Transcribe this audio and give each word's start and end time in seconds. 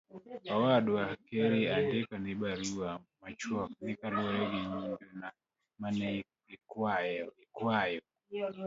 owadwa 0.55 1.03
Kheri, 1.27 1.61
andiko 1.75 2.15
ni 2.23 2.33
barua 2.41 2.89
machuok 3.21 3.69
ni 3.85 3.91
kaluwore 3.99 4.39
gi 4.51 4.59
nyundona 4.69 5.27
manene 5.79 6.23
ikwayo 6.55 7.27